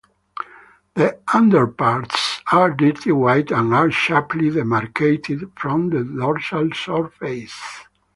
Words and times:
The 0.95 1.19
underparts 1.31 2.41
are 2.51 2.71
dirty 2.71 3.11
white 3.11 3.51
and 3.51 3.71
are 3.71 3.91
sharply 3.91 4.49
demarcated 4.49 5.51
from 5.55 5.91
the 5.91 6.03
dorsal 6.03 6.71
surface. 6.73 7.61